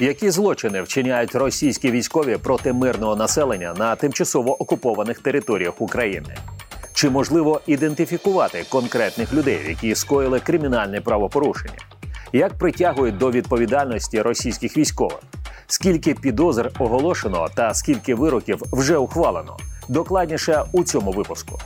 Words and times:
Які 0.00 0.30
злочини 0.30 0.82
вчиняють 0.82 1.34
російські 1.34 1.90
військові 1.90 2.36
проти 2.36 2.72
мирного 2.72 3.16
населення 3.16 3.74
на 3.78 3.96
тимчасово 3.96 4.62
окупованих 4.62 5.18
територіях 5.18 5.80
України? 5.80 6.36
Чи 6.94 7.10
можливо 7.10 7.60
ідентифікувати 7.66 8.64
конкретних 8.68 9.32
людей, 9.32 9.60
які 9.68 9.94
скоїли 9.94 10.40
кримінальне 10.40 11.00
правопорушення? 11.00 11.78
Як 12.32 12.58
притягують 12.58 13.18
до 13.18 13.30
відповідальності 13.30 14.22
російських 14.22 14.76
військових? 14.76 15.18
Скільки 15.66 16.14
підозр 16.14 16.70
оголошено 16.78 17.48
та 17.54 17.74
скільки 17.74 18.14
вироків 18.14 18.62
вже 18.72 18.96
ухвалено? 18.96 19.56
Докладніше 19.88 20.62
у 20.72 20.84
цьому 20.84 21.10
випуску. 21.10 21.58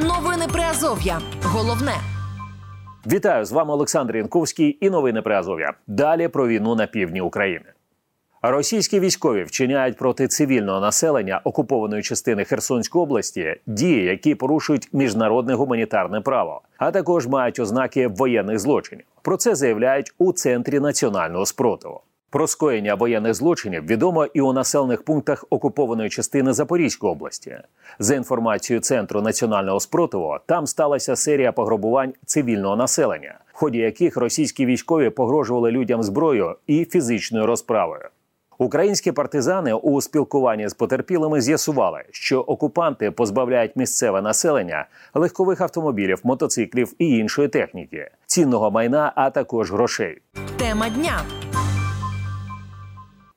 Новини 0.00 0.46
Приазов'я. 0.52 1.20
Головне. 1.42 1.94
Вітаю 3.06 3.44
з 3.44 3.52
вами 3.52 3.72
Олександр 3.72 4.16
Янковський 4.16 4.78
і 4.80 4.90
новини 4.90 5.22
Приазов'я. 5.22 5.72
Далі 5.86 6.28
про 6.28 6.48
війну 6.48 6.74
на 6.74 6.86
півдні 6.86 7.20
України. 7.20 7.64
Російські 8.42 9.00
військові 9.00 9.44
вчиняють 9.44 9.96
проти 9.96 10.28
цивільного 10.28 10.80
населення 10.80 11.40
окупованої 11.44 12.02
частини 12.02 12.44
Херсонської 12.44 13.02
області 13.02 13.56
дії, 13.66 14.04
які 14.04 14.34
порушують 14.34 14.88
міжнародне 14.92 15.54
гуманітарне 15.54 16.20
право, 16.20 16.62
а 16.78 16.90
також 16.90 17.26
мають 17.26 17.58
ознаки 17.58 18.06
воєнних 18.06 18.58
злочинів. 18.58 19.04
Про 19.22 19.36
це 19.36 19.54
заявляють 19.54 20.12
у 20.18 20.32
центрі 20.32 20.80
національного 20.80 21.46
спротиву. 21.46 22.00
Про 22.30 22.46
скоєння 22.46 22.94
воєнних 22.94 23.34
злочинів 23.34 23.86
відомо 23.86 24.26
і 24.34 24.40
у 24.40 24.52
населених 24.52 25.02
пунктах 25.02 25.44
окупованої 25.50 26.10
частини 26.10 26.52
Запорізької 26.52 27.12
області. 27.12 27.58
За 27.98 28.14
інформацією 28.14 28.80
центру 28.80 29.22
національного 29.22 29.80
спротиву, 29.80 30.36
там 30.46 30.66
сталася 30.66 31.16
серія 31.16 31.52
пограбувань 31.52 32.12
цивільного 32.26 32.76
населення, 32.76 33.38
в 33.52 33.56
ході 33.56 33.78
яких 33.78 34.16
російські 34.16 34.66
військові 34.66 35.10
погрожували 35.10 35.70
людям 35.70 36.02
зброєю 36.02 36.56
і 36.66 36.84
фізичною 36.84 37.46
розправою. 37.46 38.08
Українські 38.58 39.12
партизани 39.12 39.74
у 39.74 40.00
спілкуванні 40.00 40.68
з 40.68 40.74
потерпілими 40.74 41.40
з'ясували, 41.40 42.02
що 42.10 42.40
окупанти 42.40 43.10
позбавляють 43.10 43.76
місцеве 43.76 44.22
населення 44.22 44.86
легкових 45.14 45.60
автомобілів, 45.60 46.20
мотоциклів 46.24 46.94
і 46.98 47.18
іншої 47.18 47.48
техніки, 47.48 48.10
цінного 48.26 48.70
майна, 48.70 49.12
а 49.14 49.30
також 49.30 49.72
грошей. 49.72 50.18
Тема 50.58 50.88
дня. 50.88 51.20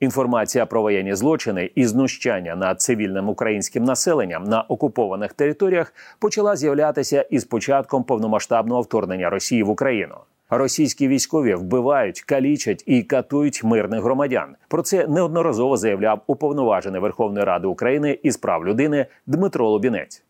Інформація 0.04 0.66
про 0.66 0.82
воєнні 0.82 1.16
злочини 1.16 1.72
і 1.76 1.86
знущання 1.86 2.56
над 2.56 2.82
цивільним 2.82 3.30
українським 3.30 3.84
населенням 3.84 4.44
на 4.44 4.62
окупованих 4.62 5.34
територіях 5.34 5.94
почала 6.20 6.56
з'являтися 6.56 7.22
із 7.22 7.46
початком 7.46 8.04
повномасштабного 8.04 8.82
вторгнення 8.82 9.30
Росії 9.30 9.64
в 9.64 9.70
Україну. 9.70 10.16
Російські 10.50 11.08
військові 11.08 11.56
вбивають, 11.56 12.22
калічать 12.22 12.84
і 12.86 13.04
катують 13.04 13.64
мирних 13.64 14.04
громадян. 14.04 14.56
Про 14.68 14.82
це 14.82 15.08
неодноразово 15.08 15.78
заявляв 15.78 16.22
уповноважений 16.28 17.02
Верховної 17.02 17.46
Ради 17.46 17.68
України 17.68 18.20
із 18.24 18.38
прав 18.38 18.66
людини 18.66 19.06
Дмитро 19.28 19.70
Лобінець. 19.70 20.24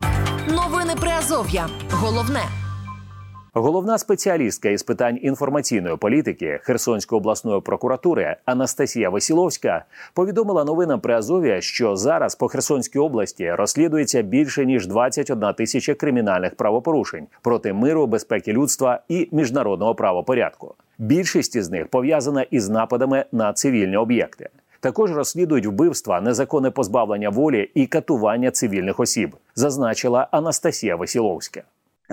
Новини 0.48 0.94
Приазов'я. 1.02 1.68
Головне. 1.92 2.63
Головна 3.56 3.98
спеціалістка 3.98 4.70
із 4.70 4.84
питань 4.84 5.20
інформаційної 5.22 5.98
політики 5.98 6.60
Херсонської 6.64 7.18
обласної 7.18 7.62
прокуратури 7.62 8.36
Анастасія 8.46 9.10
Васіловська 9.10 9.86
повідомила 10.14 10.64
новинам 10.64 11.00
при 11.00 11.14
Азові, 11.14 11.62
що 11.62 11.96
зараз 11.96 12.36
по 12.36 12.48
Херсонській 12.48 13.00
області 13.00 13.52
розслідується 13.52 14.22
більше 14.22 14.66
ніж 14.66 14.88
21 14.88 15.54
тисяча 15.54 15.94
кримінальних 15.94 16.56
правопорушень 16.56 17.28
проти 17.42 17.74
миру, 17.74 18.08
безпеки 18.08 18.54
людства 18.54 19.00
і 19.08 19.30
міжнародного 19.32 19.96
правопорядку. 19.96 20.76
Більшість 20.98 21.56
із 21.56 21.70
них 21.70 21.88
пов'язана 21.88 22.42
із 22.42 22.70
нападами 22.70 23.26
на 23.32 23.54
цивільні 23.54 23.98
об'єкти. 23.98 24.50
Також 24.80 25.12
розслідують 25.12 25.66
вбивства, 25.66 26.22
незаконне 26.22 26.72
позбавлення 26.72 27.30
волі 27.30 27.72
і 27.74 27.86
катування 27.86 28.52
цивільних 28.52 29.00
осіб, 29.00 29.36
зазначила 29.56 30.28
Анастасія 30.32 30.96
Васіловська. 30.96 31.64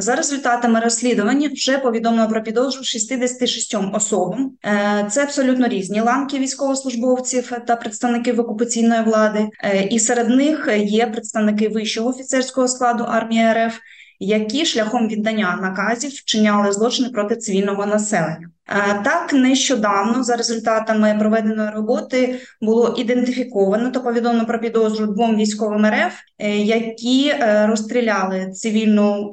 За 0.01 0.17
результатами 0.17 0.81
розслідування 0.81 1.49
вже 1.53 1.79
повідомлено 1.79 2.29
про 2.29 2.43
підозру 2.43 2.85
66 2.85 3.77
особам. 3.95 4.53
Е, 4.65 5.07
це 5.11 5.23
абсолютно 5.23 5.69
різні 5.69 6.01
ланки 6.01 6.39
військовослужбовців 6.39 7.53
та 7.67 7.77
представників 7.77 8.41
окупаційної 8.41 9.03
влади, 9.03 9.49
е, 9.65 9.89
і 9.91 9.99
серед 9.99 10.29
них 10.29 10.69
є 10.77 11.07
представники 11.07 11.69
вищого 11.69 12.09
офіцерського 12.09 12.69
складу 12.69 13.05
армії 13.05 13.53
РФ 13.53 13.79
які 14.21 14.67
шляхом 14.67 15.09
віддання 15.09 15.59
наказів 15.63 16.11
вчиняли 16.11 16.73
злочини 16.73 17.09
проти 17.09 17.37
цивільного 17.37 17.87
населення. 17.87 18.51
Е, 18.69 19.01
так, 19.05 19.33
нещодавно 19.33 20.23
за 20.23 20.37
результатами 20.37 21.17
проведеної 21.19 21.71
роботи 21.71 22.41
було 22.61 22.95
ідентифіковано 22.99 23.91
та 23.91 24.01
повідомлено 24.01 24.47
про 24.47 24.59
підозру 24.59 25.07
двом 25.07 25.37
військовим 25.37 25.87
РФ, 25.87 26.15
е, 26.39 26.57
які 26.57 27.29
е, 27.29 27.67
розстріляли 27.67 28.51
цивільну 28.51 29.33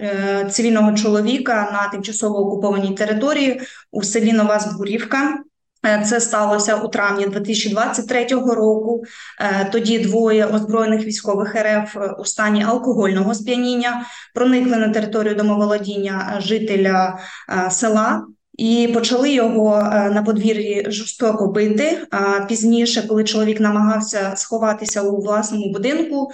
цивільного 0.49 0.91
чоловіка 0.91 1.69
на 1.73 1.89
тимчасово 1.89 2.37
окупованій 2.37 2.95
території 2.95 3.61
у 3.91 4.03
селі 4.03 4.33
Нова 4.33 4.59
Збурівка. 4.59 5.43
Е, 5.85 6.03
це 6.05 6.19
сталося 6.19 6.75
у 6.75 6.87
травні 6.87 7.25
2023 7.25 8.25
року. 8.29 9.03
Е, 9.39 9.69
тоді 9.71 9.99
двоє 9.99 10.45
озброєних 10.45 11.05
військових 11.05 11.55
РФ 11.55 11.97
у 12.19 12.25
стані 12.25 12.63
алкогольного 12.63 13.33
сп'яніння 13.33 14.05
проникли 14.35 14.77
на 14.77 14.89
територію 14.89 15.35
домоволодіння 15.35 16.39
жителя 16.39 17.17
е, 17.49 17.71
села. 17.71 18.25
І 18.57 18.89
почали 18.93 19.31
його 19.31 19.77
на 19.91 20.23
подвір'ї 20.25 20.85
жорстоко 20.89 21.47
бити. 21.47 22.07
Пізніше, 22.47 23.07
коли 23.07 23.23
чоловік 23.23 23.59
намагався 23.59 24.33
сховатися 24.35 25.01
у 25.01 25.21
власному 25.21 25.71
будинку, 25.71 26.31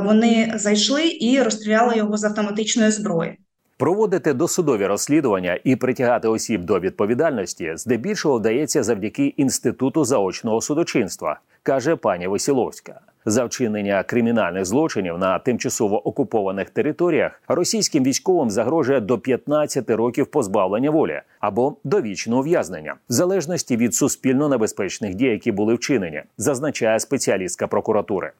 вони 0.00 0.52
зайшли 0.56 1.08
і 1.20 1.42
розстріляли 1.42 1.96
його 1.96 2.16
з 2.16 2.24
автоматичної 2.24 2.90
зброї. 2.90 3.38
Проводити 3.78 4.32
досудові 4.32 4.86
розслідування 4.86 5.58
і 5.64 5.76
притягати 5.76 6.28
осіб 6.28 6.64
до 6.64 6.80
відповідальності 6.80 7.72
здебільшого 7.76 8.38
вдається 8.38 8.82
завдяки 8.82 9.26
інституту 9.26 10.04
заочного 10.04 10.60
судочинства, 10.60 11.40
каже 11.62 11.96
пані 11.96 12.26
Васіловська. 12.26 13.00
За 13.24 13.44
вчинення 13.44 14.02
кримінальних 14.02 14.64
злочинів 14.64 15.18
на 15.18 15.38
тимчасово 15.38 16.08
окупованих 16.08 16.70
територіях 16.70 17.42
російським 17.48 18.04
військовим 18.04 18.50
загрожує 18.50 19.00
до 19.00 19.18
15 19.18 19.90
років 19.90 20.26
позбавлення 20.26 20.90
волі 20.90 21.20
або 21.40 21.76
довічного 21.84 22.40
ув'язнення, 22.40 22.94
в 23.08 23.12
залежності 23.12 23.76
від 23.76 23.94
суспільно 23.94 24.48
небезпечних 24.48 25.14
дій, 25.14 25.26
які 25.26 25.52
були 25.52 25.74
вчинені, 25.74 26.22
зазначає 26.38 27.00
спеціалістка 27.00 27.66
прокуратури. 27.66 28.32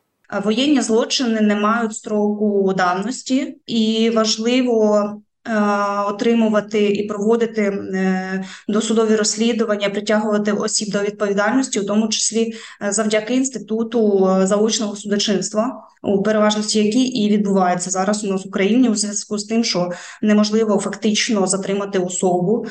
Воєнні 0.45 0.81
злочини 0.81 1.41
не 1.41 1.55
мають 1.55 1.95
строку 1.95 2.75
давності, 2.77 3.57
і 3.67 4.11
важливо 4.15 5.11
отримувати 6.09 6.87
і 6.87 7.07
проводити 7.07 7.63
е, 7.63 8.45
досудові 8.69 9.17
розслідування, 9.17 9.91
притягувати 9.91 10.53
осіб 10.53 10.93
до 10.93 11.03
відповідальності, 11.03 11.81
у 11.81 11.85
тому 11.85 12.09
числі 12.09 12.55
е, 12.83 12.93
завдяки 12.93 13.35
інституту 13.35 14.29
заочного 14.43 14.97
судочинства, 14.97 15.83
у 16.03 16.23
переважності 16.23 16.85
який 16.85 17.03
і 17.03 17.31
відбувається 17.31 17.91
зараз 17.91 18.25
у 18.25 18.27
нас 18.27 18.45
в 18.45 18.49
Україні 18.49 18.89
у 18.89 18.95
зв'язку 18.95 19.39
з 19.39 19.45
тим, 19.45 19.65
що 19.65 19.91
неможливо 20.23 20.79
фактично 20.79 21.47
затримати 21.47 21.99
особу, 21.99 22.67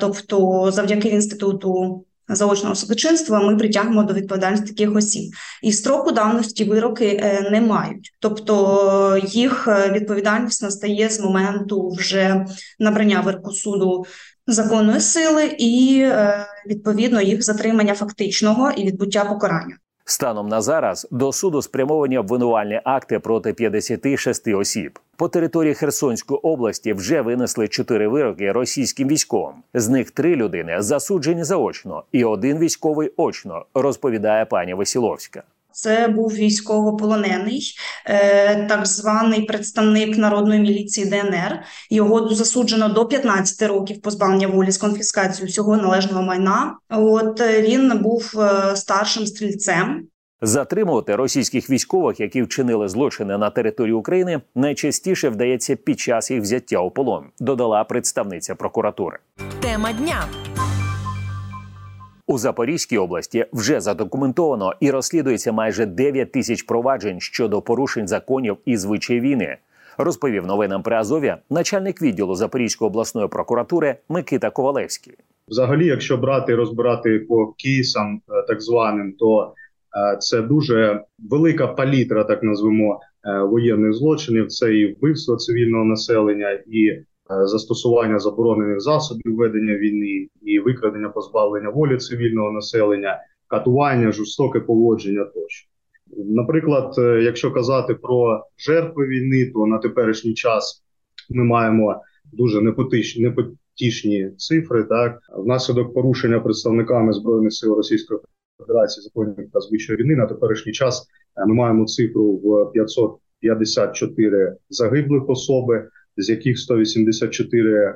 тобто 0.00 0.70
завдяки 0.70 1.08
інституту 1.08 2.04
заочного 2.28 2.74
судочинства 2.74 3.40
ми 3.40 3.56
притягнемо 3.56 4.02
до 4.02 4.14
відповідальності 4.14 4.66
таких 4.66 4.96
осіб, 4.96 5.32
і 5.62 5.72
строку 5.72 6.12
давності 6.12 6.64
вироки 6.64 7.20
е, 7.22 7.48
не 7.50 7.60
мають, 7.60 8.12
тобто 8.20 9.20
їх 9.24 9.68
е, 9.68 9.90
відповідальність 9.92 10.62
настає 10.62 11.08
з 11.08 11.20
моменту 11.20 11.90
вже 11.90 12.46
набрання 12.78 13.20
вироку 13.20 13.52
суду 13.52 14.06
законної 14.46 15.00
сили 15.00 15.44
і 15.58 16.00
е, 16.02 16.46
відповідно 16.66 17.20
їх 17.20 17.42
затримання 17.42 17.94
фактичного 17.94 18.70
і 18.70 18.84
відбуття 18.84 19.24
покарання. 19.24 19.76
Станом 20.04 20.48
на 20.48 20.60
зараз 20.62 21.08
до 21.10 21.32
суду 21.32 21.62
спрямовані 21.62 22.18
обвинувальні 22.18 22.80
акти 22.84 23.18
проти 23.18 23.52
56 23.52 24.48
осіб. 24.48 24.98
По 25.22 25.28
території 25.28 25.74
Херсонської 25.74 26.40
області 26.42 26.92
вже 26.92 27.20
винесли 27.20 27.68
чотири 27.68 28.08
вироки 28.08 28.52
російським 28.52 29.08
військовим. 29.08 29.54
З 29.74 29.88
них 29.88 30.10
три 30.10 30.36
людини 30.36 30.76
засуджені 30.78 31.44
заочно, 31.44 32.04
і 32.12 32.24
один 32.24 32.58
військовий 32.58 33.12
очно, 33.16 33.64
розповідає 33.74 34.44
пані 34.44 34.74
Васіловська. 34.74 35.42
Це 35.72 36.08
був 36.08 36.32
військовополонений, 36.32 37.74
е, 38.06 38.66
так 38.66 38.86
званий 38.86 39.42
представник 39.42 40.18
народної 40.18 40.60
міліції 40.60 41.06
ДНР. 41.06 41.62
Його 41.90 42.28
засуджено 42.28 42.88
до 42.88 43.06
15 43.06 43.68
років 43.68 44.00
позбавлення 44.00 44.48
волі 44.48 44.70
з 44.70 44.78
конфіскацією 44.78 45.48
всього 45.48 45.76
належного 45.76 46.22
майна. 46.22 46.76
От 46.90 47.40
е, 47.40 47.62
він 47.62 47.98
був 47.98 48.40
е, 48.40 48.76
старшим 48.76 49.26
стрільцем. 49.26 50.06
Затримувати 50.44 51.16
російських 51.16 51.70
військових, 51.70 52.20
які 52.20 52.42
вчинили 52.42 52.88
злочини 52.88 53.38
на 53.38 53.50
території 53.50 53.94
України, 53.94 54.40
найчастіше 54.54 55.28
вдається 55.28 55.76
під 55.76 56.00
час 56.00 56.30
їх 56.30 56.42
взяття 56.42 56.78
у 56.78 56.90
полон. 56.90 57.24
Додала 57.40 57.84
представниця 57.84 58.54
прокуратури. 58.54 59.18
Тема 59.60 59.92
дня. 59.92 60.24
У 62.26 62.38
Запорізькій 62.38 62.98
області 62.98 63.46
вже 63.52 63.80
задокументовано 63.80 64.72
і 64.80 64.90
розслідується 64.90 65.52
майже 65.52 65.86
9 65.86 66.32
тисяч 66.32 66.62
проваджень 66.62 67.20
щодо 67.20 67.62
порушень 67.62 68.08
законів 68.08 68.56
і 68.64 68.76
звичай 68.76 69.20
війни. 69.20 69.56
Розповів 69.98 70.46
новинам 70.46 70.82
при 70.82 70.96
Азові 70.96 71.34
начальник 71.50 72.02
відділу 72.02 72.34
Запорізької 72.34 72.86
обласної 72.86 73.28
прокуратури 73.28 73.96
Микита 74.08 74.50
Ковалевський. 74.50 75.14
Взагалі, 75.48 75.86
якщо 75.86 76.16
брати 76.16 76.52
і 76.52 76.54
розбирати 76.54 77.18
по 77.18 77.46
кейсам, 77.46 78.20
е, 78.30 78.42
так 78.48 78.60
званим, 78.60 79.12
то 79.18 79.54
це 80.20 80.42
дуже 80.42 81.04
велика 81.18 81.66
палітра, 81.66 82.24
так 82.24 82.42
назвемо 82.42 83.00
е, 83.24 83.42
воєнних 83.42 83.92
злочинів. 83.92 84.46
Це 84.46 84.74
і 84.74 84.94
вбивство 84.94 85.36
цивільного 85.36 85.84
населення, 85.84 86.50
і 86.66 87.02
застосування 87.44 88.18
заборонених 88.18 88.80
засобів 88.80 89.36
ведення 89.36 89.74
війни, 89.74 90.28
і 90.42 90.58
викрадення 90.58 91.08
позбавлення 91.08 91.70
волі 91.70 91.96
цивільного 91.96 92.52
населення, 92.52 93.18
катування, 93.48 94.12
жорстоке 94.12 94.60
поводження 94.60 95.24
тощо. 95.24 95.68
Наприклад, 96.16 96.94
якщо 97.22 97.50
казати 97.50 97.94
про 97.94 98.44
жертви 98.58 99.06
війни, 99.06 99.50
то 99.54 99.66
на 99.66 99.78
теперішній 99.78 100.34
час 100.34 100.84
ми 101.30 101.44
маємо 101.44 102.02
дуже 102.32 102.60
непотичні 102.60 103.34
тішні 103.74 104.30
цифри. 104.36 104.84
Так 104.84 105.18
внаслідок 105.38 105.94
порушення 105.94 106.40
представниками 106.40 107.12
збройних 107.12 107.52
сил 107.52 107.74
Російської 107.74 108.20
Федерації 108.66 109.02
законів 109.04 109.50
та 109.52 109.60
звичайної 109.60 110.04
війни 110.04 110.16
на 110.16 110.26
теперішній 110.26 110.72
час 110.72 111.06
е, 111.36 111.46
ми 111.46 111.54
маємо 111.54 111.86
цифру 111.86 112.32
в 112.32 112.72
554 112.72 114.56
загиблих 114.70 115.28
особи, 115.28 115.88
з 116.16 116.28
яких 116.28 116.58
184 116.58 117.74
е, 117.74 117.94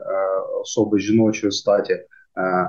особи 0.62 0.98
жіночої 0.98 1.52
статі, 1.52 1.92
е, 1.92 2.06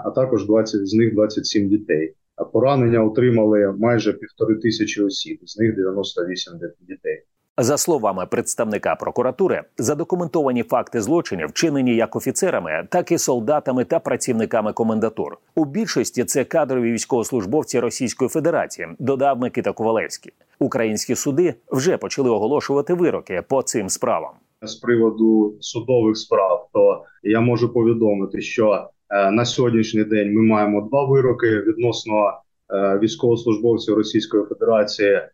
а 0.06 0.12
також 0.16 0.46
20 0.46 0.88
з 0.88 0.94
них 0.94 1.14
27 1.14 1.70
дітей. 1.70 2.14
Поранення 2.54 3.04
отримали 3.04 3.76
майже 3.80 4.14
півтори 4.14 4.56
тисячі 4.56 5.04
осіб, 5.04 5.40
з 5.46 5.58
них 5.58 5.76
98 5.76 6.54
дітей. 6.82 7.24
За 7.60 7.78
словами 7.78 8.26
представника 8.26 8.96
прокуратури, 8.96 9.64
задокументовані 9.78 10.64
факти 10.64 11.02
злочинів 11.02 11.48
вчинені 11.48 11.96
як 11.96 12.16
офіцерами, 12.16 12.88
так 12.90 13.12
і 13.12 13.18
солдатами 13.18 13.86
та 13.86 14.00
працівниками 14.00 14.74
комендатур. 14.74 15.38
У 15.56 15.66
більшості 15.66 16.24
це 16.24 16.44
кадрові 16.44 16.92
військовослужбовці 16.92 17.80
Російської 17.80 18.30
Федерації, 18.30 18.88
додав 19.00 19.40
Микита 19.40 19.72
Ковалевський. 19.72 20.34
Українські 20.60 21.16
суди 21.16 21.54
вже 21.72 21.98
почали 21.98 22.30
оголошувати 22.30 22.94
вироки 22.94 23.44
по 23.50 23.62
цим 23.62 23.90
справам. 23.90 24.32
З 24.62 24.76
приводу 24.76 25.58
судових 25.60 26.18
справ, 26.18 26.68
то 26.74 27.04
я 27.24 27.42
можу 27.42 27.74
повідомити, 27.74 28.42
що 28.42 28.90
е, 29.10 29.32
на 29.32 29.46
сьогоднішній 29.46 30.04
день 30.04 30.34
ми 30.34 30.42
маємо 30.42 30.82
два 30.82 31.06
вироки 31.06 31.48
відносно 31.48 32.32
е, 32.74 33.00
військовослужбовців 33.00 33.96
Російської 33.96 34.44
Федерації, 34.44 35.12
е, 35.12 35.32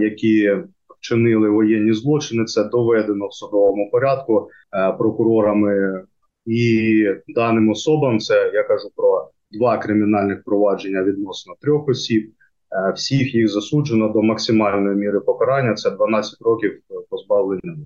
які 0.00 0.56
вчинили 1.00 1.50
воєнні 1.50 1.92
злочини. 1.92 2.44
Це 2.44 2.64
доведено 2.64 3.26
в 3.26 3.34
судовому 3.34 3.90
порядку 3.90 4.48
е, 4.72 4.92
прокурорами 4.92 6.04
і 6.46 7.04
даним 7.28 7.70
особам. 7.70 8.18
Це 8.18 8.50
я 8.54 8.62
кажу 8.62 8.88
про 8.96 9.30
два 9.50 9.78
кримінальних 9.78 10.44
провадження 10.44 11.02
відносно 11.02 11.54
трьох 11.60 11.88
осіб. 11.88 12.32
Е, 12.72 12.92
всіх 12.92 13.34
їх 13.34 13.48
засуджено 13.48 14.08
до 14.08 14.22
максимальної 14.22 14.96
міри 14.96 15.20
покарання. 15.20 15.74
Це 15.74 15.90
12 15.90 16.42
років 16.42 16.80
позбавлення. 17.10 17.76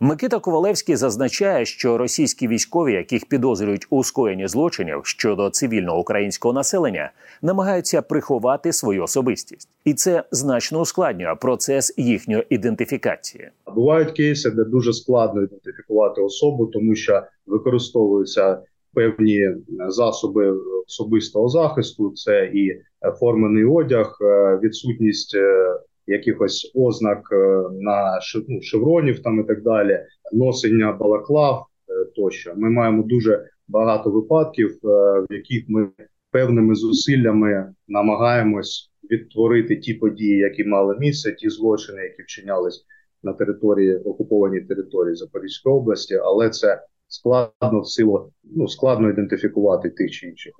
Микита 0.00 0.38
Ковалевський 0.38 0.96
зазначає, 0.96 1.64
що 1.64 1.98
російські 1.98 2.48
військові, 2.48 2.92
яких 2.92 3.26
підозрюють 3.26 3.86
у 3.90 4.04
скоєнні 4.04 4.48
злочинів 4.48 5.00
щодо 5.04 5.50
цивільного 5.50 6.00
українського 6.00 6.54
населення, 6.54 7.10
намагаються 7.42 8.02
приховати 8.02 8.72
свою 8.72 9.02
особистість, 9.02 9.68
і 9.84 9.94
це 9.94 10.24
значно 10.30 10.80
ускладнює 10.80 11.34
процес 11.40 11.94
їхньої 11.96 12.46
ідентифікації. 12.50 13.50
Бувають 13.74 14.12
кейси, 14.12 14.50
де 14.50 14.64
дуже 14.64 14.92
складно 14.92 15.42
ідентифікувати 15.42 16.20
особу, 16.20 16.66
тому 16.66 16.94
що 16.94 17.22
використовуються 17.46 18.58
певні 18.94 19.48
засоби 19.88 20.54
особистого 20.86 21.48
захисту. 21.48 22.12
Це 22.14 22.50
і 22.54 22.82
формений 23.20 23.64
одяг, 23.64 24.18
е, 24.20 24.58
відсутність 24.62 25.34
е, 25.34 25.74
якихось 26.06 26.72
ознак 26.74 27.28
е, 27.32 27.62
на 27.72 28.20
ну, 28.48 28.62
шевронів 28.62 29.22
там 29.22 29.40
і 29.40 29.44
так 29.44 29.62
далі, 29.62 30.00
носення 30.32 30.92
балаклав 30.92 31.66
е, 31.88 32.04
тощо. 32.16 32.52
Ми 32.56 32.70
маємо 32.70 33.02
дуже 33.02 33.48
багато 33.68 34.10
випадків, 34.10 34.70
е, 34.84 34.88
в 35.20 35.26
яких 35.30 35.64
ми 35.68 35.88
певними 36.30 36.74
зусиллями 36.74 37.74
намагаємось 37.88 38.90
відтворити 39.10 39.76
ті 39.76 39.94
події, 39.94 40.38
які 40.38 40.64
мали 40.64 40.96
місце, 40.98 41.32
ті 41.32 41.48
злочини, 41.48 42.02
які 42.02 42.22
вчинялись 42.22 42.84
на 43.22 43.32
території 43.32 43.96
окупованій 43.96 44.60
території 44.60 45.14
Запорізької 45.14 45.74
області, 45.74 46.14
але 46.14 46.50
це 46.50 46.82
складно 47.08 47.80
в 47.80 47.88
силу 47.88 48.32
ну 48.44 48.68
складно 48.68 49.10
ідентифікувати 49.10 49.90
тих 49.90 50.10
чи 50.10 50.26
інших. 50.26 50.52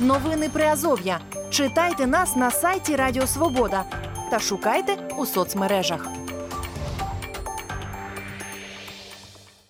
Новини 0.00 0.50
Приазов'я. 0.52 1.20
Читайте 1.54 2.06
нас 2.06 2.36
на 2.36 2.50
сайті 2.50 2.96
Радіо 2.96 3.26
Свобода 3.26 3.84
та 4.30 4.38
шукайте 4.38 4.96
у 5.18 5.26
соцмережах. 5.26 6.08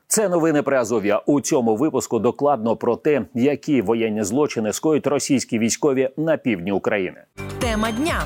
Це 0.06 0.28
новини 0.28 0.62
при 0.62 0.76
Азов'я. 0.76 1.18
У 1.26 1.40
цьому 1.40 1.76
випуску 1.76 2.18
докладно 2.18 2.76
про 2.76 2.96
те, 2.96 3.26
які 3.34 3.82
воєнні 3.82 4.22
злочини 4.22 4.72
скоють 4.72 5.06
російські 5.06 5.58
військові 5.58 6.10
на 6.16 6.36
півдні 6.36 6.72
України. 6.72 7.22
Тема 7.60 7.92
дня. 7.92 8.22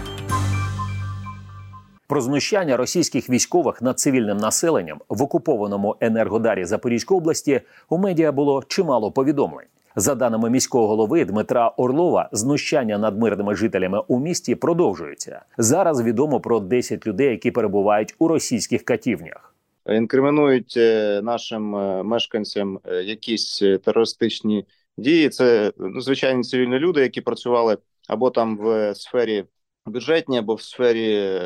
Про 2.07 2.21
знущання 2.21 2.77
російських 2.77 3.31
військових 3.31 3.83
над 3.83 3.99
цивільним 3.99 4.37
населенням 4.37 4.99
в 5.09 5.23
окупованому 5.23 5.97
енергодарі 6.01 6.65
Запорізької 6.65 7.19
області 7.21 7.61
у 7.89 7.99
медіа 7.99 8.33
було 8.33 8.63
чимало 8.69 9.13
повідомлень. 9.13 9.67
За 9.99 10.15
даними 10.15 10.51
міського 10.51 10.87
голови 10.87 11.25
Дмитра 11.25 11.69
Орлова, 11.69 12.29
знущання 12.33 12.99
над 12.99 13.19
мирними 13.19 13.55
жителями 13.55 14.03
у 14.09 14.19
місті 14.19 14.55
продовжується. 14.55 15.43
Зараз 15.59 16.03
відомо 16.03 16.41
про 16.41 16.61
10 16.61 17.07
людей, 17.07 17.31
які 17.31 17.51
перебувають 17.51 18.15
у 18.19 18.29
російських 18.29 18.85
катівнях. 18.85 19.55
Інкримінують 19.87 20.75
е, 20.77 21.21
нашим 21.23 21.77
е, 21.77 22.03
мешканцям 22.03 22.81
е, 22.85 23.03
якісь 23.03 23.59
терористичні 23.85 24.67
дії. 24.99 25.29
Це 25.29 25.73
ну, 25.79 26.01
звичайні 26.01 26.43
цивільні 26.43 26.79
люди, 26.79 27.01
які 27.01 27.21
працювали 27.21 27.79
або 28.09 28.31
там 28.31 28.59
в 28.59 28.95
сфері 28.95 29.45
бюджетній, 29.87 30.39
або 30.39 30.55
в 30.55 30.63
сфері 30.63 31.41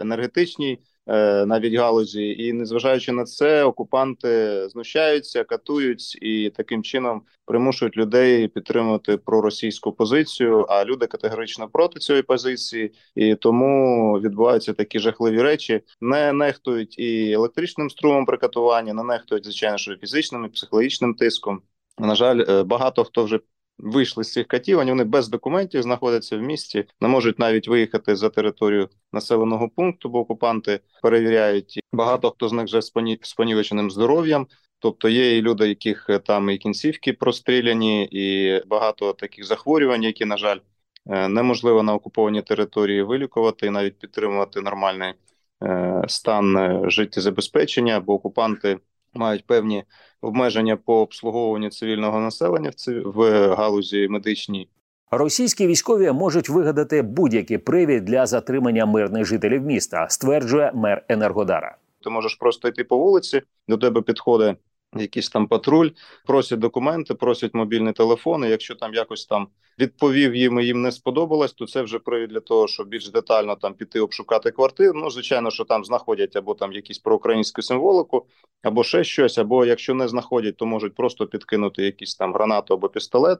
енергетичній. 0.00 0.78
Е, 1.08 1.46
навіть 1.46 1.74
галузі, 1.74 2.36
і 2.38 2.52
незважаючи 2.52 3.12
на 3.12 3.24
це, 3.24 3.64
окупанти 3.64 4.68
знущаються, 4.68 5.44
катують 5.44 6.22
і 6.22 6.52
таким 6.56 6.82
чином 6.82 7.22
примушують 7.46 7.96
людей 7.96 8.48
підтримувати 8.48 9.16
проросійську 9.16 9.92
позицію. 9.92 10.66
А 10.68 10.84
люди 10.84 11.06
категорично 11.06 11.68
проти 11.68 12.00
цієї 12.00 12.22
позиції, 12.22 12.92
і 13.14 13.34
тому 13.34 14.12
відбуваються 14.20 14.72
такі 14.72 14.98
жахливі 14.98 15.42
речі. 15.42 15.80
Не 16.00 16.32
нехтують 16.32 16.98
і 16.98 17.32
електричним 17.32 17.90
струмом 17.90 18.26
при 18.26 18.36
катуванні, 18.36 18.92
не 18.92 19.02
нехтують 19.02 19.44
звичайно, 19.44 19.78
що 19.78 19.96
фізичним 19.96 20.44
і 20.44 20.48
психологічним 20.48 21.14
тиском. 21.14 21.62
На 21.98 22.14
жаль, 22.14 22.44
е, 22.48 22.62
багато 22.62 23.04
хто 23.04 23.24
вже 23.24 23.40
вийшли 23.78 24.24
з 24.24 24.32
цих 24.32 24.46
катівань. 24.46 24.88
Вони 24.88 25.04
без 25.04 25.28
документів 25.28 25.82
знаходяться 25.82 26.36
в 26.36 26.42
місті, 26.42 26.84
не 27.00 27.08
можуть 27.08 27.38
навіть 27.38 27.68
виїхати 27.68 28.16
за 28.16 28.28
територію 28.28 28.88
населеного 29.12 29.68
пункту, 29.68 30.08
бо 30.08 30.18
окупанти 30.18 30.80
перевіряють. 31.02 31.80
Багато 31.92 32.30
хто 32.30 32.48
з 32.48 32.52
них 32.52 32.64
вже 32.64 32.80
з 33.22 33.34
понівеченим 33.34 33.90
здоров'ям. 33.90 34.46
Тобто 34.78 35.08
є 35.08 35.38
і 35.38 35.42
люди, 35.42 35.68
яких 35.68 36.10
е, 36.10 36.18
там 36.18 36.50
і 36.50 36.58
кінцівки 36.58 37.12
простріляні, 37.12 38.08
і 38.10 38.62
багато 38.66 39.12
таких 39.12 39.44
захворювань, 39.44 40.02
які 40.02 40.24
на 40.24 40.36
жаль 40.36 40.58
е, 41.06 41.28
неможливо 41.28 41.82
на 41.82 41.94
окупованій 41.94 42.42
території 42.42 43.02
вилікувати 43.02 43.66
і 43.66 43.70
навіть 43.70 43.98
підтримувати 43.98 44.60
нормальний 44.60 45.14
е, 45.62 46.02
стан 46.08 46.80
життєзабезпечення, 46.90 48.00
бо 48.00 48.14
окупанти 48.14 48.78
мають 49.18 49.46
певні 49.46 49.84
обмеження 50.20 50.76
по 50.76 51.00
обслуговуванню 51.00 51.70
цивільного 51.70 52.20
населення 52.20 52.70
в 53.04 53.48
галузі 53.54 54.08
медичній. 54.08 54.68
Російські 55.10 55.66
військові 55.66 56.12
можуть 56.12 56.48
вигадати 56.48 57.02
будь-який 57.02 57.58
привід 57.58 58.04
для 58.04 58.26
затримання 58.26 58.86
мирних 58.86 59.24
жителів 59.24 59.62
міста, 59.62 60.06
стверджує 60.08 60.72
мер 60.74 61.04
Енергодара. 61.08 61.76
Ти 62.04 62.10
можеш 62.10 62.34
просто 62.34 62.68
йти 62.68 62.84
по 62.84 62.98
вулиці, 62.98 63.42
до 63.68 63.76
тебе 63.76 64.02
підходить 64.02 64.56
якийсь 64.96 65.28
там 65.28 65.46
патруль, 65.46 65.90
просять 66.26 66.58
документи, 66.58 67.14
просять 67.14 67.54
мобільні 67.54 67.92
телефони. 67.92 68.48
Якщо 68.48 68.74
там 68.74 68.94
якось 68.94 69.26
там 69.26 69.48
відповів 69.78 70.34
їм 70.34 70.60
і 70.60 70.66
їм 70.66 70.82
не 70.82 70.92
сподобалось, 70.92 71.52
то 71.52 71.66
це 71.66 71.82
вже 71.82 71.98
привід 71.98 72.30
для 72.30 72.40
того, 72.40 72.68
щоб 72.68 72.88
більш 72.88 73.10
детально 73.10 73.56
там 73.56 73.74
піти 73.74 74.00
обшукати 74.00 74.50
квартиру. 74.50 75.00
Ну, 75.00 75.10
звичайно, 75.10 75.50
що 75.50 75.64
там 75.64 75.84
знаходять 75.84 76.36
або 76.36 76.54
там 76.54 76.72
якісь 76.72 76.98
проукраїнську 76.98 77.62
символику, 77.62 78.26
або 78.62 78.84
ще 78.84 79.04
щось, 79.04 79.38
або 79.38 79.64
якщо 79.64 79.94
не 79.94 80.08
знаходять, 80.08 80.56
то 80.56 80.66
можуть 80.66 80.94
просто 80.94 81.26
підкинути 81.26 81.82
якісь 81.82 82.14
там 82.14 82.34
гранату 82.34 82.74
або 82.74 82.88
пістолет. 82.88 83.38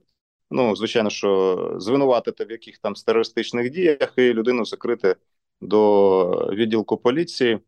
Ну, 0.51 0.77
звичайно, 0.77 1.11
що 1.11 1.77
звинуватити 1.79 2.45
в 2.45 2.51
яких 2.51 2.79
там 2.79 2.95
терористичних 2.95 3.71
діях 3.71 4.13
і 4.17 4.33
людину 4.33 4.65
закрити 4.65 5.17
до 5.61 6.51
відділку 6.53 6.97
поліції 6.97 7.59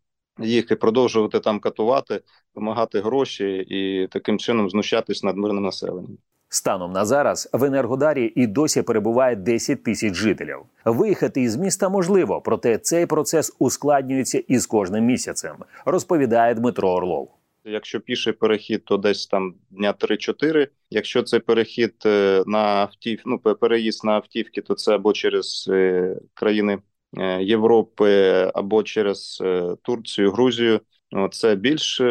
їх 0.40 0.70
і 0.70 0.74
продовжувати 0.74 1.40
там 1.40 1.60
катувати, 1.60 2.20
вимагати 2.54 3.00
гроші 3.00 3.66
і 3.68 4.06
таким 4.06 4.38
чином 4.38 4.70
знущатись 4.70 5.22
над 5.22 5.36
мирним 5.36 5.64
населенням. 5.64 6.18
Станом 6.52 6.92
на 6.92 7.04
зараз 7.04 7.50
в 7.52 7.64
Енергодарі 7.64 8.32
і 8.36 8.46
досі 8.46 8.82
перебуває 8.82 9.36
10 9.36 9.82
тисяч 9.82 10.14
жителів. 10.14 10.58
Виїхати 10.84 11.42
із 11.42 11.56
міста 11.56 11.88
можливо, 11.88 12.40
проте 12.40 12.78
цей 12.78 13.06
процес 13.06 13.56
ускладнюється 13.58 14.42
із 14.48 14.66
кожним 14.66 15.04
місяцем, 15.04 15.56
розповідає 15.84 16.54
Дмитро 16.54 16.90
Орлов. 16.90 17.30
Якщо 17.64 18.00
піший 18.00 18.32
перехід, 18.32 18.84
то 18.84 18.96
десь 18.96 19.26
там 19.26 19.54
дня 19.70 19.94
3-4. 20.00 20.68
Якщо 20.90 21.22
це 21.22 21.38
перехід 21.38 21.94
е, 22.06 22.42
на 22.46 22.58
автів, 22.58 23.22
ну 23.26 23.38
переїзд 23.38 24.04
на 24.04 24.12
автівки, 24.12 24.60
то 24.60 24.74
це 24.74 24.94
або 24.94 25.12
через 25.12 25.68
е, 25.72 26.16
країни 26.34 26.78
Європи 27.40 28.32
або 28.54 28.82
через 28.82 29.38
е, 29.44 29.76
Турцію, 29.82 30.32
Грузію. 30.32 30.80
Це 31.30 31.54
більш 31.54 32.02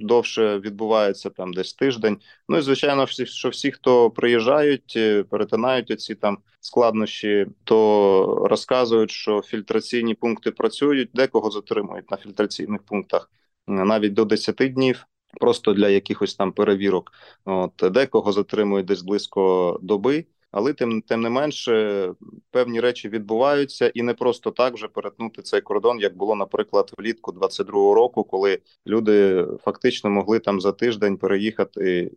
довше 0.00 0.58
відбувається 0.58 1.30
там 1.30 1.52
десь 1.52 1.74
тиждень. 1.74 2.18
Ну 2.48 2.58
і 2.58 2.60
звичайно, 2.60 3.04
всі, 3.04 3.26
що 3.26 3.48
всі, 3.48 3.70
хто 3.70 4.10
приїжджають, 4.10 4.94
е, 4.96 5.22
перетинають 5.22 5.90
оці 5.90 6.14
там 6.14 6.38
складнощі, 6.60 7.46
то 7.64 8.46
розказують, 8.50 9.10
що 9.10 9.42
фільтраційні 9.42 10.14
пункти 10.14 10.50
працюють, 10.50 11.10
декого 11.14 11.50
затримують 11.50 12.10
на 12.10 12.16
фільтраційних 12.16 12.82
пунктах 12.82 13.30
навіть 13.66 14.12
до 14.12 14.24
10 14.24 14.56
днів, 14.56 15.06
просто 15.40 15.72
для 15.72 15.88
якихось 15.88 16.34
там 16.34 16.52
перевірок. 16.52 17.12
От 17.44 17.72
декого 17.92 18.32
затримують 18.32 18.86
десь 18.86 19.02
близько 19.02 19.78
доби 19.82 20.24
але 20.54 20.72
тим 20.72 21.02
тим 21.02 21.20
не 21.20 21.30
менше 21.30 22.12
певні 22.50 22.80
речі 22.80 23.08
відбуваються, 23.08 23.88
і 23.94 24.02
не 24.02 24.14
просто 24.14 24.50
так 24.50 24.74
вже 24.74 24.88
перетнути 24.88 25.42
цей 25.42 25.60
кордон, 25.60 26.00
як 26.00 26.16
було, 26.16 26.34
наприклад, 26.34 26.90
влітку 26.98 27.32
22-го 27.32 27.94
року, 27.94 28.24
коли 28.24 28.58
люди 28.86 29.46
фактично 29.64 30.10
могли 30.10 30.38
там 30.38 30.60
за 30.60 30.72
тиждень 30.72 31.16
переїхати 31.16 32.10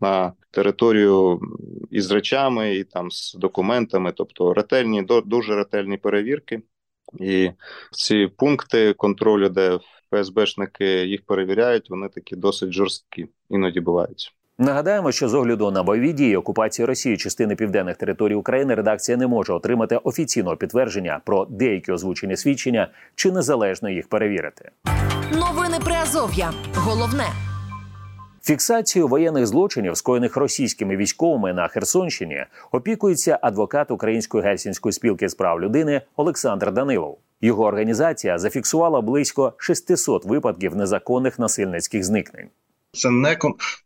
на 0.00 0.32
територію 0.50 1.40
із 1.90 2.10
речами 2.10 2.76
і 2.76 2.84
там 2.84 3.10
з 3.10 3.34
документами, 3.34 4.12
тобто 4.12 4.54
ретельні, 4.54 5.02
дуже 5.24 5.56
ретельні 5.56 5.96
перевірки. 5.96 6.62
І 7.20 7.50
ці 7.90 8.26
пункти 8.26 8.92
контролю, 8.92 9.48
де 9.48 9.78
ФСБшники 10.10 10.86
їх 10.86 11.26
перевіряють, 11.26 11.90
вони 11.90 12.08
такі 12.08 12.36
досить 12.36 12.72
жорсткі 12.72 13.28
іноді 13.50 13.80
бувають. 13.80 14.34
Нагадаємо, 14.58 15.12
що 15.12 15.28
з 15.28 15.34
огляду 15.34 15.70
на 15.70 15.82
бойові 15.82 16.12
дії 16.12 16.36
окупації 16.36 16.86
Росії 16.86 17.16
частини 17.16 17.56
південних 17.56 17.96
територій 17.96 18.34
України 18.34 18.74
редакція 18.74 19.18
не 19.18 19.26
може 19.26 19.52
отримати 19.52 19.96
офіційного 19.96 20.56
підтвердження 20.56 21.20
про 21.24 21.46
деякі 21.50 21.92
озвучені 21.92 22.36
свідчення 22.36 22.88
чи 23.14 23.32
незалежно 23.32 23.90
їх 23.90 24.08
перевірити. 24.08 24.70
Новини 25.32 25.78
Приазов'я. 25.84 26.52
Головне. 26.74 27.24
Фіксацію 28.44 29.08
воєнних 29.08 29.46
злочинів, 29.46 29.96
скоєних 29.96 30.36
російськими 30.36 30.96
військовими 30.96 31.52
на 31.52 31.68
Херсонщині, 31.68 32.44
опікується 32.72 33.38
адвокат 33.42 33.90
Української 33.90 34.44
гельсінської 34.44 34.92
спілки 34.92 35.28
з 35.28 35.34
прав 35.34 35.60
людини 35.60 36.00
Олександр 36.16 36.72
Данилов. 36.72 37.18
Його 37.40 37.64
організація 37.64 38.38
зафіксувала 38.38 39.00
близько 39.00 39.52
600 39.56 40.24
випадків 40.24 40.76
незаконних 40.76 41.38
насильницьких 41.38 42.04
зникнень. 42.04 42.48
Це 42.94 43.10
не 43.10 43.38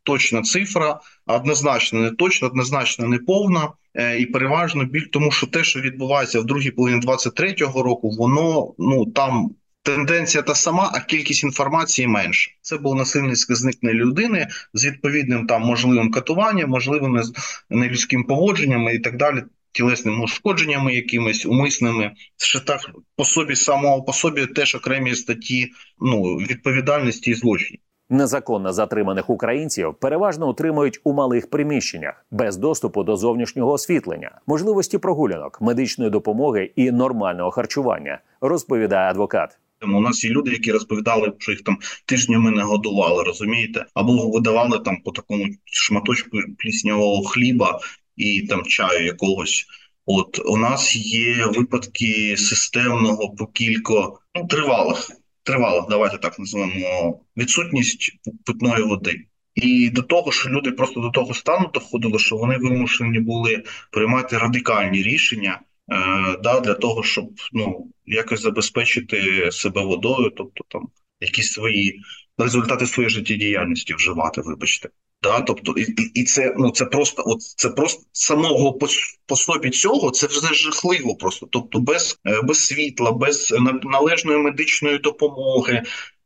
точна 0.02 0.42
цифра, 0.42 1.00
однозначно 1.26 2.00
не 2.00 2.10
точна, 2.10 2.48
однозначно 2.48 3.08
не 3.08 3.18
повна. 3.18 3.72
Е, 3.94 4.18
і 4.18 4.26
переважно 4.26 4.84
біль, 4.84 5.06
тому 5.12 5.30
що 5.30 5.46
те, 5.46 5.64
що 5.64 5.80
відбувається 5.80 6.40
в 6.40 6.44
другій 6.44 6.70
половині 6.70 7.00
23-го 7.00 7.82
року, 7.82 8.10
воно 8.10 8.74
ну 8.78 9.06
там 9.06 9.50
тенденція 9.82 10.42
та 10.42 10.54
сама, 10.54 10.90
а 10.94 11.00
кількість 11.00 11.44
інформації 11.44 12.08
менше. 12.08 12.50
Це 12.60 12.78
було 12.78 12.94
насильницьке 12.94 13.54
зникнення 13.54 13.94
людини 13.94 14.48
з 14.74 14.86
відповідним 14.86 15.46
там 15.46 15.62
можливим 15.62 16.10
катуванням, 16.10 16.70
можливими 16.70 17.22
нелюдським 17.70 18.24
поводженнями 18.24 18.94
і 18.94 18.98
так 18.98 19.16
далі. 19.16 19.42
Тілесними 19.72 20.24
ушкодженнями, 20.24 20.94
якимись 20.94 21.46
умисними, 21.46 22.12
що 22.36 22.60
так 22.60 22.90
по 23.16 23.24
собі 23.24 23.56
самого 23.56 24.02
по 24.02 24.12
собі 24.12 24.46
теж 24.46 24.74
окремі 24.74 25.14
статті 25.14 25.72
ну 26.00 26.22
відповідальності 26.22 27.30
і 27.30 27.34
злочинів. 27.34 27.80
Незаконно 28.10 28.72
затриманих 28.72 29.30
українців 29.30 29.94
переважно 30.00 30.48
утримують 30.48 31.00
у 31.04 31.12
малих 31.12 31.50
приміщеннях 31.50 32.26
без 32.30 32.56
доступу 32.56 33.04
до 33.04 33.16
зовнішнього 33.16 33.72
освітлення, 33.72 34.40
можливості 34.46 34.98
прогулянок, 34.98 35.60
медичної 35.60 36.10
допомоги 36.10 36.72
і 36.76 36.90
нормального 36.90 37.50
харчування, 37.50 38.20
розповідає 38.40 39.10
адвокат. 39.10 39.58
У 39.82 40.00
нас 40.00 40.24
є 40.24 40.30
люди, 40.30 40.50
які 40.50 40.72
розповідали, 40.72 41.32
що 41.38 41.52
їх 41.52 41.62
там 41.62 41.78
тижнями 42.06 42.50
не 42.50 42.62
годували, 42.62 43.22
розумієте, 43.22 43.86
або 43.94 44.30
видавали 44.30 44.78
там 44.78 44.96
по 45.04 45.10
такому 45.10 45.44
шматочку 45.64 46.38
пліснявого 46.58 47.24
хліба 47.24 47.80
і 48.16 48.46
там 48.46 48.62
чаю 48.62 49.06
якогось. 49.06 49.66
От 50.06 50.40
у 50.46 50.56
нас 50.56 50.96
є 50.96 51.46
випадки 51.46 52.36
системного 52.36 53.30
по 53.30 53.46
кілька 53.46 54.08
ну 54.34 54.46
тривалих 54.48 55.10
тривала, 55.46 55.86
давайте 55.90 56.18
так 56.18 56.38
називаємо 56.38 57.20
відсутність 57.36 58.18
питної 58.44 58.82
води. 58.82 59.24
І 59.54 59.90
до 59.90 60.02
того, 60.02 60.32
що 60.32 60.48
люди 60.48 60.70
просто 60.72 61.00
до 61.00 61.10
того 61.10 61.34
стану 61.34 61.70
доходили, 61.74 62.18
що 62.18 62.36
вони 62.36 62.58
вимушені 62.58 63.20
були 63.20 63.62
приймати 63.90 64.38
радикальні 64.38 65.02
рішення 65.02 65.60
е, 65.90 65.96
да, 66.42 66.60
для 66.60 66.74
того, 66.74 67.02
щоб 67.02 67.30
ну 67.52 67.90
якось 68.06 68.40
забезпечити 68.40 69.48
себе 69.52 69.84
водою, 69.84 70.32
тобто 70.36 70.64
там 70.68 70.88
якісь 71.20 71.52
свої 71.52 72.00
результати 72.38 72.86
своєї 72.86 73.10
життєдіяльності 73.10 73.94
вживати, 73.94 74.40
вибачте. 74.40 74.88
Да, 75.22 75.40
тобто, 75.40 75.72
і 75.72 75.82
і 76.14 76.24
це 76.24 76.54
ну 76.58 76.70
це 76.70 76.84
просто, 76.84 77.22
от 77.26 77.42
це 77.42 77.68
просто 77.68 78.02
самого 78.12 78.72
по, 78.72 78.86
по 79.26 79.36
собі 79.36 79.70
цього 79.70 80.10
це 80.10 80.26
вже 80.26 80.54
жахливо. 80.54 81.16
Просто 81.16 81.46
тобто, 81.50 81.78
без 81.78 82.18
е, 82.26 82.42
без 82.42 82.64
світла, 82.64 83.12
без 83.12 83.54
належної 83.82 84.38
медичної 84.38 84.98
допомоги. 84.98 85.82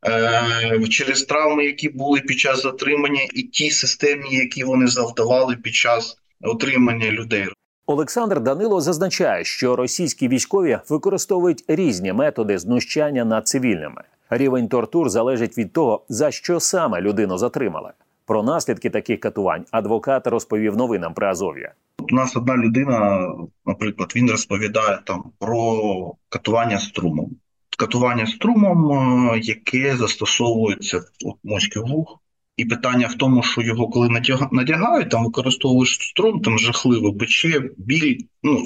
Е, 0.07 0.89
через 0.89 1.23
травми, 1.23 1.65
які 1.65 1.89
були 1.89 2.21
під 2.21 2.39
час 2.39 2.63
затримання, 2.63 3.21
і 3.35 3.43
ті 3.43 3.71
системні, 3.71 4.37
які 4.37 4.65
вони 4.65 4.87
завдавали 4.87 5.57
під 5.57 5.75
час 5.75 6.17
отримання 6.43 7.11
людей. 7.11 7.49
Олександр 7.87 8.41
Данило 8.41 8.81
зазначає, 8.81 9.45
що 9.45 9.77
російські 9.77 10.29
військові 10.29 10.79
використовують 10.89 11.65
різні 11.69 12.13
методи 12.13 12.59
знущання 12.59 13.25
над 13.25 13.49
цивільними. 13.49 14.03
Рівень 14.31 14.69
тортур 14.69 15.09
залежить 15.09 15.59
від 15.59 15.73
того, 15.73 16.05
за 16.09 16.31
що 16.31 16.61
саме 16.61 17.01
людину 17.01 17.39
затримали. 17.39 17.91
Про 18.31 18.43
наслідки 18.43 18.91
таких 18.91 19.21
катувань 19.21 19.65
адвокат 19.71 20.27
розповів 20.27 20.77
новинам 20.77 21.15
при 21.15 21.27
Азов'я. 21.27 21.73
У 21.99 22.15
нас 22.15 22.37
одна 22.37 22.57
людина, 22.57 23.29
наприклад, 23.67 24.13
він 24.17 24.31
розповідає 24.31 24.99
там 25.05 25.25
про 25.39 26.15
катування 26.29 26.79
струмом. 26.79 27.31
Катування 27.79 28.27
струмом, 28.27 28.93
е, 28.93 29.39
яке 29.43 29.97
застосовується 29.97 30.97
от 31.25 31.37
морський 31.45 31.83
вух. 31.83 32.21
І 32.57 32.65
питання 32.65 33.07
в 33.07 33.15
тому, 33.15 33.43
що 33.43 33.63
його 33.63 33.89
коли 33.89 34.09
надягають, 34.53 35.11
там 35.11 35.25
використовуєш 35.25 35.95
струм, 35.95 36.41
там 36.41 36.59
жахливо 36.59 37.15
пече, 37.15 37.71
біль, 37.77 38.19
ну 38.43 38.65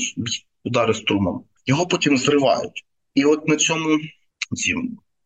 удари 0.64 0.94
струмом. 0.94 1.44
Його 1.66 1.86
потім 1.86 2.16
зривають. 2.16 2.84
І 3.14 3.24
от 3.24 3.48
на 3.48 3.56
цьому 3.56 3.98
ці 4.56 4.74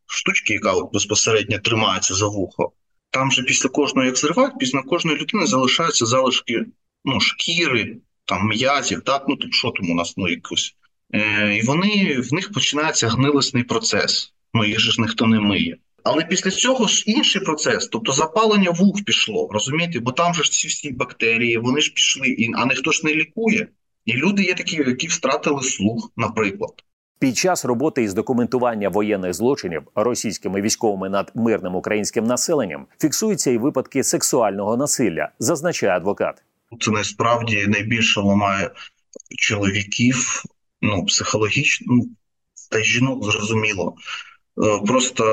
штучки, 0.06 0.52
яка 0.52 0.72
от 0.72 0.92
безпосередньо 0.92 1.58
тримається 1.58 2.14
за 2.14 2.26
вухо, 2.26 2.72
там 3.10 3.30
же 3.30 3.42
після 3.42 3.68
кожного, 3.68 4.06
як 4.06 4.16
зривають, 4.16 4.58
після 4.58 4.82
кожної 4.82 5.18
людини 5.18 5.46
залишаються 5.46 6.06
залишки 6.06 6.64
ну, 7.04 7.20
шкіри, 7.20 7.96
там 8.24 8.48
м'язів, 8.48 9.00
так, 9.00 9.24
ну 9.28 9.36
тут 9.36 9.54
що 9.54 9.70
там 9.70 9.90
у 9.90 9.94
нас 9.94 10.14
ну, 10.16 10.28
якось. 10.28 10.74
Е, 11.14 11.56
І 11.56 11.62
вони 11.62 12.20
в 12.20 12.32
них 12.32 12.52
починається 12.52 13.08
гнилисний 13.08 13.62
процес. 13.62 14.32
Ну, 14.54 14.64
їх 14.64 14.80
же 14.80 14.92
ж 14.92 15.00
ніхто 15.00 15.26
не 15.26 15.40
миє. 15.40 15.76
Але 16.04 16.24
після 16.24 16.50
цього 16.50 16.86
ж 16.86 17.04
інший 17.06 17.42
процес, 17.42 17.88
тобто 17.88 18.12
запалення 18.12 18.70
вух 18.70 19.04
пішло, 19.04 19.48
розумієте? 19.52 20.00
Бо 20.00 20.12
там 20.12 20.34
же 20.34 20.42
ж 20.42 20.50
ці 20.50 20.68
всі 20.68 20.92
бактерії, 20.92 21.58
вони 21.58 21.80
ж 21.80 21.92
пішли, 21.92 22.36
а 22.54 22.66
ніхто 22.66 22.92
ж 22.92 23.00
не 23.04 23.14
лікує. 23.14 23.68
І 24.04 24.12
люди 24.12 24.42
є 24.42 24.54
такі, 24.54 24.76
які 24.76 25.06
втратили 25.06 25.62
слух, 25.62 26.12
наприклад. 26.16 26.72
Під 27.18 27.36
час 27.36 27.64
роботи 27.64 28.02
із 28.02 28.14
документування 28.14 28.88
воєнних 28.88 29.34
злочинів 29.34 29.82
російськими 29.94 30.60
військовими 30.60 31.08
над 31.08 31.32
мирним 31.34 31.74
українським 31.74 32.24
населенням 32.24 32.86
фіксуються 33.00 33.50
і 33.50 33.58
випадки 33.58 34.04
сексуального 34.04 34.76
насилля, 34.76 35.28
зазначає 35.38 35.92
адвокат. 35.92 36.42
Це 36.80 36.90
насправді 36.90 37.66
найбільше 37.66 38.20
ламає 38.20 38.70
чоловіків, 39.38 40.42
ну 40.82 41.04
психологічно 41.04 41.86
ну, 41.94 42.08
та 42.70 42.82
жінок 42.82 43.24
зрозуміло. 43.24 43.96
Е, 44.64 44.80
Просто 44.86 45.24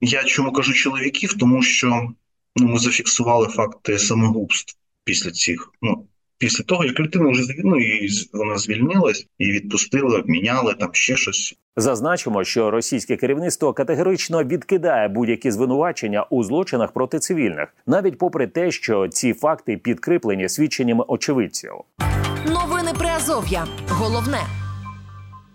я 0.00 0.24
чому 0.24 0.52
кажу 0.52 0.72
чоловіків, 0.72 1.38
тому 1.38 1.62
що 1.62 2.08
ну, 2.56 2.66
ми 2.66 2.78
зафіксували 2.78 3.46
факти 3.46 3.98
самогубств 3.98 4.76
після 5.04 5.30
цих. 5.30 5.72
Ну 5.82 6.06
після 6.40 6.64
того, 6.64 6.84
як 6.84 7.00
людина 7.00 7.30
вже 7.30 7.42
звільнила, 7.42 7.76
ну, 7.76 7.80
і 7.80 8.08
з- 8.08 8.30
вона 8.32 8.58
звільнилась, 8.58 9.26
і 9.38 9.52
відпустили, 9.52 10.18
обміняли 10.18 10.74
там 10.80 10.88
ще 10.92 11.16
щось. 11.16 11.54
Зазначимо, 11.76 12.44
що 12.44 12.70
російське 12.70 13.16
керівництво 13.16 13.72
категорично 13.72 14.44
відкидає 14.44 15.08
будь-які 15.08 15.50
звинувачення 15.50 16.22
у 16.30 16.44
злочинах 16.44 16.92
проти 16.92 17.18
цивільних, 17.18 17.68
навіть 17.86 18.18
попри 18.18 18.46
те, 18.46 18.70
що 18.70 19.08
ці 19.08 19.32
факти 19.32 19.76
підкріплені 19.76 20.48
свідченнями 20.48 21.04
очевидців. 21.08 21.72
Новини 22.46 22.90
Приазов'я. 22.98 23.66
Головне. 23.88 24.38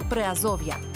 Приазов'я. 0.00 0.95